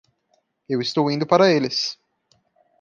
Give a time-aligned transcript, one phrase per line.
[0.67, 1.95] Eu estou indo para eles.